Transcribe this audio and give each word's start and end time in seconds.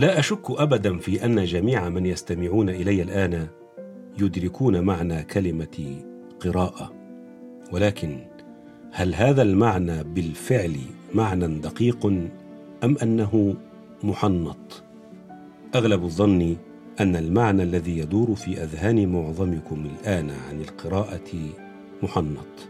لا 0.00 0.18
أشك 0.18 0.50
ابدا 0.50 0.98
في 0.98 1.24
أن 1.24 1.44
جميع 1.44 1.88
من 1.88 2.06
يستمعون 2.06 2.68
إلي 2.68 3.02
الآن 3.02 3.48
يدركون 4.20 4.80
معنى 4.80 5.22
كلمة 5.22 6.02
قراءة. 6.40 6.92
ولكن 7.72 8.18
هل 8.92 9.14
هذا 9.14 9.42
المعنى 9.42 10.04
بالفعل 10.04 10.76
معنى 11.14 11.58
دقيق 11.60 12.06
أم 12.84 12.96
أنه 13.02 13.54
محنط؟ 14.02 14.82
أغلب 15.74 16.04
الظن 16.04 16.56
أن 17.00 17.16
المعنى 17.16 17.62
الذي 17.62 17.98
يدور 17.98 18.34
في 18.34 18.62
أذهان 18.62 19.12
معظمكم 19.12 19.86
الآن 19.86 20.30
عن 20.30 20.60
القراءة 20.60 21.50
محنط. 22.02 22.68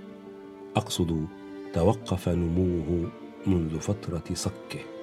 أقصد 0.76 1.26
توقف 1.72 2.28
نموه 2.28 3.10
منذ 3.46 3.78
فترة 3.78 4.24
صكه 4.34 4.99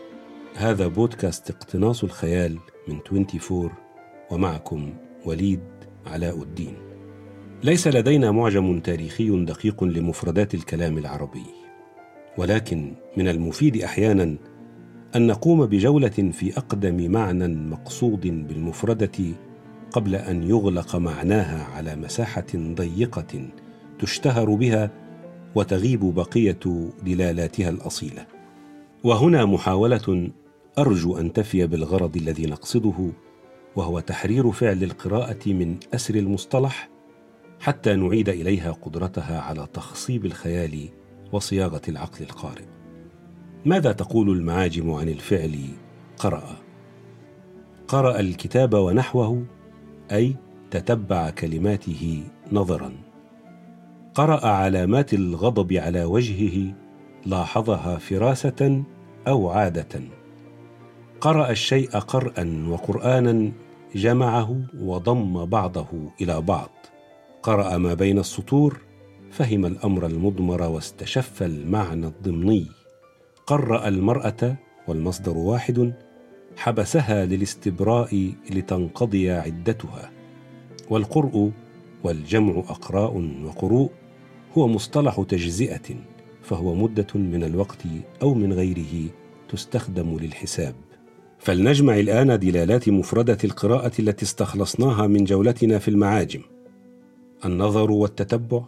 هذا 0.60 0.88
بودكاست 0.88 1.50
اقتناص 1.50 2.04
الخيال 2.04 2.58
من 2.88 3.00
24 3.12 3.70
ومعكم 4.32 4.94
وليد 5.26 5.60
علاء 6.06 6.42
الدين. 6.44 6.74
ليس 7.64 7.88
لدينا 7.88 8.32
معجم 8.32 8.80
تاريخي 8.80 9.46
دقيق 9.46 9.84
لمفردات 9.84 10.54
الكلام 10.54 10.98
العربي 10.98 11.46
ولكن 12.38 12.94
من 13.18 13.28
المفيد 13.28 13.84
أحيانا 13.84 14.38
أن 15.16 15.28
نقوم 15.28 15.66
بجولة 15.66 16.32
في 16.32 16.58
أقدم 16.58 17.12
معنى 17.12 17.48
مقصود 17.48 18.22
بالمفردة 18.22 19.36
قبل 19.92 20.16
أن 20.16 20.44
يغلق 20.44 20.96
معناها 20.96 21.64
على 21.64 21.96
مساحة 21.96 22.48
ضيقة 22.56 23.50
تشتهر 24.00 24.56
بها 24.56 24.92
وتغيب 25.56 26.00
بقية 26.00 26.90
دلالاتها 27.04 27.70
الأصيلة. 27.70 28.26
وهنا 29.04 29.46
محاولة 29.46 30.30
أرجو 30.78 31.18
أن 31.18 31.34
تفي 31.34 31.68
بالغرض 31.68 32.18
الذي 32.18 32.46
نقصده 32.46 33.12
وهو 33.76 34.00
تحرير 34.00 34.52
فعل 34.52 34.84
القراءة 34.84 35.54
من 35.54 35.78
أسر 35.94 36.16
المصطلح 36.16 36.90
حتى 37.60 37.96
نعيد 37.96 38.30
إليها 38.30 38.72
قدرتها 38.72 39.42
على 39.42 39.68
تخصيب 39.74 40.26
الخيال 40.26 40.90
وصياغة 41.32 41.82
العقل 41.88 42.24
القارئ. 42.24 42.66
ماذا 43.66 43.92
تقول 43.92 44.30
المعاجم 44.30 44.92
عن 44.92 45.10
الفعل 45.10 45.60
قرأ؟ 46.18 46.56
قرأ 47.88 48.20
الكتاب 48.20 48.74
ونحوه 48.74 49.46
أي 50.12 50.36
تتبع 50.72 51.30
كلماته 51.30 52.24
نظرا. 52.52 52.92
قرأ 54.16 54.48
علامات 54.48 55.14
الغضب 55.14 55.74
على 55.74 56.04
وجهه 56.04 56.74
لاحظها 57.26 57.98
فراسة 57.98 58.84
أو 59.28 59.50
عادة. 59.50 60.17
قرأ 61.22 61.52
الشيء 61.52 61.90
قرأ 61.90 62.66
وقرآنا 62.68 63.52
جمعه 63.96 64.62
وضم 64.80 65.46
بعضه 65.46 65.88
إلى 66.22 66.42
بعض. 66.42 66.70
قرأ 67.44 67.78
ما 67.78 67.94
بين 67.94 68.20
السطور 68.20 68.82
فهم 69.32 69.66
الأمر 69.66 70.06
المضمر 70.06 70.62
واستشف 70.62 71.44
المعنى 71.44 72.08
الضمني. 72.08 72.68
قرأ 73.48 73.88
المرأة 73.88 74.56
والمصدر 74.88 75.38
واحد 75.38 75.94
حبسها 76.58 77.26
للاستبراء 77.26 78.34
لتنقضي 78.50 79.32
عدتها. 79.32 80.12
والقرء 80.90 81.52
والجمع 82.04 82.60
أقراء 82.60 83.18
وقروء 83.44 83.90
هو 84.58 84.68
مصطلح 84.68 85.22
تجزئة 85.30 85.96
فهو 86.42 86.76
مدة 86.76 87.08
من 87.16 87.44
الوقت 87.44 87.84
أو 88.22 88.34
من 88.34 88.54
غيره 88.54 89.10
تستخدم 89.50 90.18
للحساب. 90.18 90.76
فلنجمع 91.40 92.00
الآن 92.00 92.40
دلالات 92.40 92.90
مفردة 92.90 93.38
القراءة 93.44 93.92
التي 94.00 94.26
استخلصناها 94.26 95.08
من 95.08 95.24
جولتنا 95.24 95.80
في 95.80 95.88
المعاجم. 95.88 96.42
النظر 97.46 97.92
والتتبع 97.92 98.64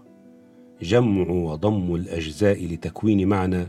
جمع 0.81 1.29
وضم 1.29 1.95
الأجزاء 1.95 2.65
لتكوين 2.65 3.27
معنى 3.27 3.67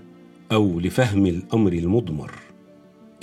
أو 0.53 0.81
لفهم 0.81 1.27
الأمر 1.27 1.72
المضمر. 1.72 2.33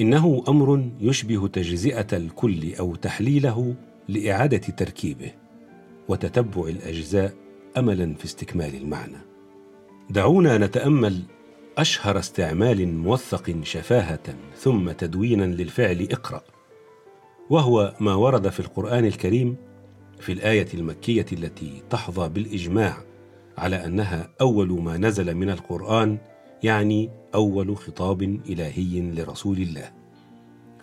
إنه 0.02 0.44
أمر 0.48 0.90
يشبه 1.02 1.48
تجزئة 1.48 2.08
الكل 2.18 2.76
أو 2.80 2.96
تحليله 2.96 3.76
لإعادة 4.10 4.58
تركيبه 4.58 5.32
وتتبع 6.10 6.68
الأجزاء 6.68 7.34
املا 7.78 8.14
في 8.14 8.26
استكمال 8.26 8.76
المعنى. 8.76 9.18
دعونا 10.10 10.58
نتأمل 10.58 11.22
أشهر 11.78 12.20
استعمال 12.20 12.88
موثق 12.88 13.56
شفاهة 13.64 14.36
ثم 14.56 14.92
تدوينا 14.92 15.44
للفعل 15.44 16.08
اقرأ 16.12 16.42
وهو 17.50 17.94
ما 18.00 18.14
ورد 18.14 18.50
في 18.50 18.60
القرآن 18.60 19.06
الكريم 19.06 19.56
في 20.20 20.32
الآية 20.32 20.68
المكية 20.74 21.26
التي 21.32 21.84
تحظى 21.90 22.30
بالإجماع 22.30 22.98
على 23.58 23.86
أنها 23.86 24.30
أول 24.42 24.82
ما 24.82 24.98
نزل 24.98 25.36
من 25.36 25.50
القرآن 25.50 26.18
يعني 26.64 27.10
أول 27.36 27.78
خطاب 27.78 28.22
إلهي 28.22 29.02
لرسول 29.02 29.58
الله. 29.58 29.92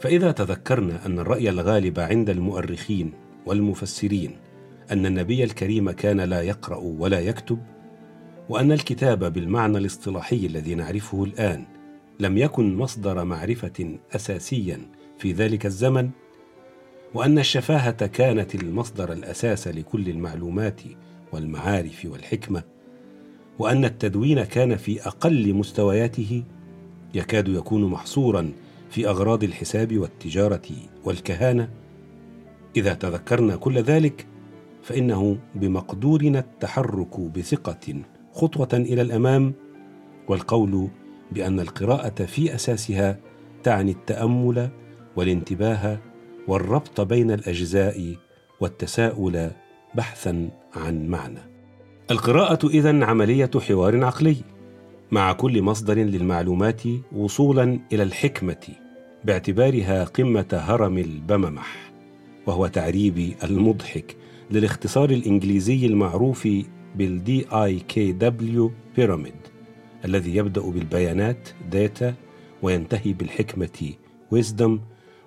فإذا 0.01 0.33
تذكرنا 0.33 1.07
أن 1.07 1.19
الرأي 1.19 1.49
الغالب 1.49 2.01
عند 2.01 2.31
المؤرخين 2.31 3.13
والمفسرين 3.47 4.37
أن 4.93 5.07
النبي 5.07 5.45
الكريم 5.45 5.91
كان 5.91 6.21
لا 6.21 6.43
يقرأ 6.43 6.77
ولا 6.77 7.21
يكتب 7.21 7.59
وأن 8.49 8.73
الكتاب 8.73 9.33
بالمعنى 9.33 9.79
الاصطلاحي 9.79 10.47
الذي 10.47 10.75
نعرفه 10.75 11.25
الآن 11.25 11.65
لم 12.21 12.39
يكن 12.39 12.77
مصدر 12.77 13.25
معرفة 13.25 13.99
اساسيا 14.13 14.81
في 15.19 15.33
ذلك 15.33 15.67
الزمن 15.67 16.11
وأن 17.15 17.39
الشفاهة 17.39 18.07
كانت 18.07 18.55
المصدر 18.55 19.13
الأساس 19.13 19.69
لكل 19.69 20.09
المعلومات 20.09 20.81
والمعارف 21.33 22.07
والحكمة 22.11 22.63
وأن 23.59 23.85
التدوين 23.85 24.45
كان 24.45 24.77
في 24.77 25.07
أقل 25.07 25.55
مستوياته 25.55 26.43
يكاد 27.15 27.49
يكون 27.49 27.85
محصورا 27.85 28.53
في 28.91 29.09
أغراض 29.09 29.45
الحساب 29.45 29.99
والتجارة 29.99 30.69
والكهانة. 31.05 31.71
إذا 32.77 32.95
تذكرنا 32.95 33.57
كل 33.57 33.79
ذلك 33.79 34.27
فإنه 34.83 35.39
بمقدورنا 35.55 36.39
التحرك 36.39 37.21
بثقة 37.21 38.03
خطوة 38.35 38.69
إلى 38.73 39.03
الأمام 39.03 39.55
والقول 40.29 40.89
بأن 41.33 41.61
القراءة 41.61 42.25
في 42.25 42.55
أساسها 42.55 43.19
تعني 43.63 43.91
التأمل 43.91 44.69
والانتباه 45.17 45.99
والربط 46.49 47.01
بين 47.01 47.31
الأجزاء 47.31 48.15
والتساؤل 48.61 49.51
بحثا 49.95 50.51
عن 50.75 51.07
معنى. 51.09 51.41
القراءة 52.11 52.69
إذا 52.69 53.05
عملية 53.05 53.51
حوار 53.69 54.05
عقلي 54.05 54.37
مع 55.11 55.33
كل 55.33 55.63
مصدر 55.63 55.95
للمعلومات 55.95 56.83
وصولا 57.13 57.81
إلى 57.93 58.03
الحكمة 58.03 58.67
باعتبارها 59.25 60.05
قمة 60.05 60.47
هرم 60.53 60.99
البممح 60.99 61.93
وهو 62.47 62.67
تعريبي 62.67 63.37
المضحك 63.45 64.17
للاختصار 64.51 65.11
الإنجليزي 65.11 65.87
المعروف 65.87 66.49
بال 66.95 67.47
DIKW 67.53 68.73
pyramid 68.97 69.35
الذي 70.05 70.37
يبدأ 70.37 70.61
بالبيانات 70.61 71.49
data 71.71 72.15
وينتهي 72.63 73.13
بالحكمة 73.13 73.93
wisdom 74.35 74.71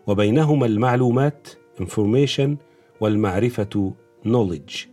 وبينهما 0.07 0.66
المعلومات 0.66 1.47
information 1.81 2.50
والمعرفة 3.01 3.94
knowledge. 4.25 4.88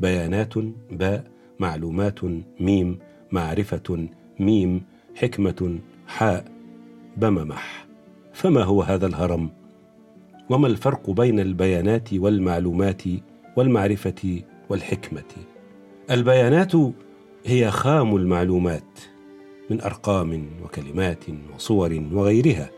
بيانات 0.00 0.54
باء 0.90 1.24
معلومات 1.60 2.20
ميم 2.60 2.98
معرفة 3.32 4.08
ميم 4.40 4.82
حكمة 5.14 5.78
حاء 6.06 6.44
بممح. 7.16 7.86
فما 8.32 8.62
هو 8.62 8.82
هذا 8.82 9.06
الهرم؟ 9.06 9.50
وما 10.50 10.66
الفرق 10.66 11.10
بين 11.10 11.40
البيانات 11.40 12.14
والمعلومات 12.14 13.02
والمعرفة 13.56 14.42
والحكمة؟ 14.68 15.53
البيانات 16.10 16.72
هي 17.46 17.70
خام 17.70 18.16
المعلومات 18.16 18.98
من 19.70 19.80
أرقام 19.80 20.46
وكلمات 20.64 21.24
وصور 21.54 22.02
وغيرها 22.12 22.70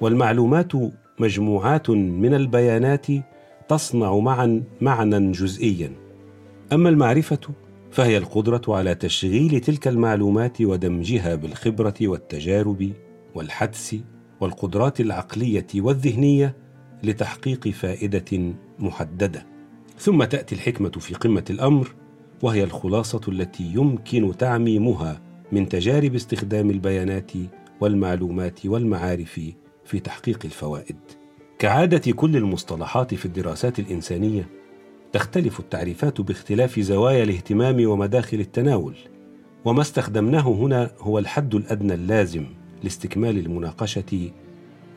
والمعلومات 0.00 0.72
مجموعات 1.18 1.90
من 1.90 2.34
البيانات 2.34 3.06
تصنع 3.68 4.18
معا 4.18 4.62
معنى 4.80 5.32
جزئيا. 5.32 5.92
أما 6.72 6.88
المعرفة 6.88 7.40
فهي 7.90 8.18
القدرة 8.18 8.62
على 8.68 8.94
تشغيل 8.94 9.60
تلك 9.60 9.88
المعلومات 9.88 10.62
ودمجها 10.62 11.34
بالخبرة 11.34 11.94
والتجارب 12.02 12.92
والحدس 13.34 13.96
والقدرات 14.40 15.00
العقلية 15.00 15.66
والذهنية 15.74 16.56
لتحقيق 17.02 17.68
فائدة 17.68 18.54
محددة. 18.78 19.46
ثم 19.98 20.24
تأتي 20.24 20.54
الحكمة 20.54 20.90
في 20.90 21.14
قمة 21.14 21.44
الأمر 21.50 22.05
وهي 22.42 22.64
الخلاصة 22.64 23.20
التي 23.28 23.64
يمكن 23.74 24.36
تعميمها 24.36 25.20
من 25.52 25.68
تجارب 25.68 26.14
استخدام 26.14 26.70
البيانات 26.70 27.32
والمعلومات 27.80 28.66
والمعارف 28.66 29.40
في 29.84 30.00
تحقيق 30.00 30.38
الفوائد. 30.44 30.96
كعادة 31.58 32.12
كل 32.12 32.36
المصطلحات 32.36 33.14
في 33.14 33.26
الدراسات 33.26 33.78
الإنسانية 33.78 34.48
تختلف 35.12 35.60
التعريفات 35.60 36.20
باختلاف 36.20 36.80
زوايا 36.80 37.24
الاهتمام 37.24 37.86
ومداخل 37.86 38.40
التناول 38.40 38.94
وما 39.64 39.80
استخدمناه 39.80 40.48
هنا 40.48 40.90
هو 41.00 41.18
الحد 41.18 41.54
الأدنى 41.54 41.94
اللازم 41.94 42.46
لاستكمال 42.82 43.38
المناقشة 43.38 44.30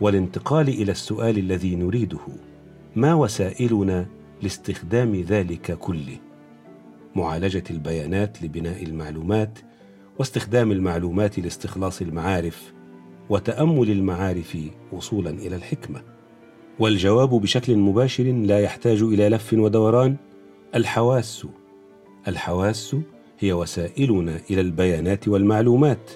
والانتقال 0.01 0.67
إلى 0.67 0.91
السؤال 0.91 1.37
الذي 1.37 1.75
نريده 1.75 2.19
ما 2.95 3.13
وسائلنا 3.13 4.05
لاستخدام 4.41 5.15
ذلك 5.15 5.77
كله؟ 5.77 6.17
معالجة 7.15 7.63
البيانات 7.69 8.43
لبناء 8.43 8.83
المعلومات 8.83 9.59
واستخدام 10.19 10.71
المعلومات 10.71 11.39
لاستخلاص 11.39 12.01
المعارف 12.01 12.73
وتأمل 13.29 13.91
المعارف 13.91 14.57
وصولا 14.91 15.29
إلى 15.29 15.55
الحكمة. 15.55 16.01
والجواب 16.79 17.29
بشكل 17.29 17.77
مباشر 17.77 18.23
لا 18.23 18.59
يحتاج 18.59 19.01
إلى 19.01 19.29
لف 19.29 19.53
ودوران. 19.53 20.15
الحواس. 20.75 21.47
الحواس 22.27 22.95
هي 23.39 23.53
وسائلنا 23.53 24.39
إلى 24.49 24.61
البيانات 24.61 25.27
والمعلومات 25.27 26.11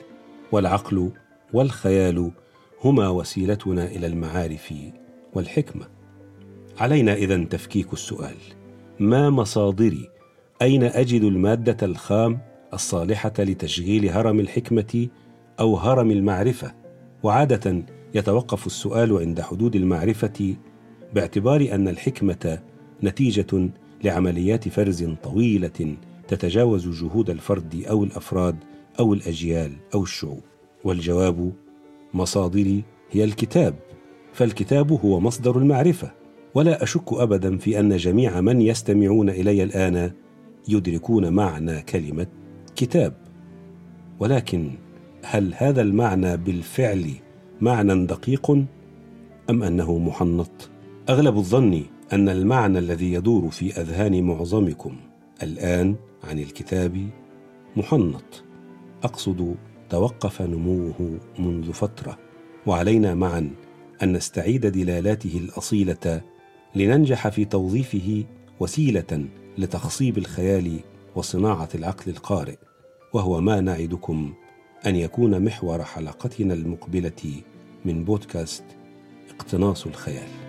والعقل 0.51 1.11
والخيال 1.53 2.31
هما 2.83 3.09
وسيلتنا 3.09 3.85
إلى 3.85 4.07
المعارف 4.07 4.73
والحكمة. 5.33 5.87
علينا 6.77 7.13
اذا 7.13 7.43
تفكيك 7.43 7.93
السؤال 7.93 8.35
ما 8.99 9.29
مصادري 9.29 10.09
أين 10.61 10.83
أجد 10.83 11.23
المادة 11.23 11.77
الخام 11.85 12.39
الصالحة 12.73 13.33
لتشغيل 13.39 14.09
هرم 14.09 14.39
الحكمة 14.39 15.07
أو 15.59 15.75
هرم 15.75 16.11
المعرفة؟ 16.11 16.73
وعادة 17.23 17.83
يتوقف 18.13 18.65
السؤال 18.65 19.17
عند 19.17 19.41
حدود 19.41 19.75
المعرفة 19.75 20.55
باعتبار 21.15 21.69
أن 21.71 21.87
الحكمة 21.87 22.59
نتيجة 23.03 23.69
لعمليات 24.03 24.69
فرز 24.69 25.03
طويلة 25.23 25.95
تتجاوز 26.27 26.87
جهود 26.87 27.29
الفرد 27.29 27.83
أو 27.89 28.03
الأفراد 28.03 28.55
أو 28.99 29.13
الأجيال 29.13 29.71
أو 29.93 30.03
الشعوب. 30.03 30.41
والجواب 30.83 31.51
مصادري 32.13 32.83
هي 33.11 33.23
الكتاب 33.23 33.75
فالكتاب 34.33 34.91
هو 34.91 35.19
مصدر 35.19 35.57
المعرفة. 35.57 36.11
ولا 36.55 36.83
أشك 36.83 37.13
ابدا 37.13 37.57
في 37.57 37.79
أن 37.79 37.97
جميع 37.97 38.41
من 38.41 38.61
يستمعون 38.61 39.29
إلي 39.29 39.63
الآن 39.63 40.11
يدركون 40.67 41.33
معنى 41.33 41.81
كلمة 41.81 42.27
كتاب. 42.75 43.13
ولكن 44.19 44.71
هل 45.23 45.53
هذا 45.57 45.81
المعنى 45.81 46.37
بالفعل 46.37 47.09
معنى 47.61 48.05
دقيق 48.05 48.51
أم 49.49 49.63
أنه 49.63 49.97
محنط؟ 49.97 50.69
أغلب 51.09 51.37
الظن 51.37 51.83
أن 52.13 52.29
المعنى 52.29 52.79
الذي 52.79 53.13
يدور 53.13 53.49
في 53.49 53.81
أذهان 53.81 54.23
معظمكم 54.23 54.95
الآن 55.43 55.95
عن 56.23 56.39
الكتاب 56.39 57.09
محنط. 57.77 58.43
أقصد 59.03 59.55
توقف 59.89 60.41
نموه 60.41 61.19
منذ 61.39 61.71
فترة. 61.71 62.17
وعلينا 62.65 63.15
معا 63.15 63.51
أن 64.03 64.13
نستعيد 64.13 64.65
دلالاته 64.65 65.37
الأصيلة 65.37 66.21
لننجح 66.75 67.27
في 67.27 67.45
توظيفه 67.45 68.23
وسيلة 68.59 69.25
لتخصيب 69.57 70.17
الخيال 70.17 70.79
وصناعة 71.15 71.69
العقل 71.75 72.11
القارئ 72.11 72.57
وهو 73.13 73.41
ما 73.41 73.61
نعدكم 73.61 74.33
أن 74.85 74.95
يكون 74.95 75.45
محور 75.45 75.83
حلقتنا 75.83 76.53
المقبلة 76.53 77.41
من 77.85 78.03
بودكاست 78.03 78.63
اقتناص 79.29 79.85
الخيال. 79.85 80.42